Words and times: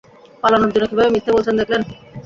পালানোর 0.43 0.71
জন্য 0.73 0.85
কীভাবে 0.89 1.13
মিথ্যে 1.13 1.35
বলছেন 1.35 1.55
দেখলেন? 1.59 1.81